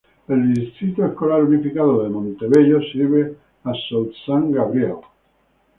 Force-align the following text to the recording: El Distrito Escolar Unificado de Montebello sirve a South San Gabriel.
El 0.27 0.51
Distrito 0.51 1.05
Escolar 1.05 1.43
Unificado 1.43 2.01
de 2.01 2.09
Montebello 2.09 2.81
sirve 2.91 3.35
a 3.65 3.71
South 3.87 4.11
San 4.25 4.51
Gabriel. 4.51 4.95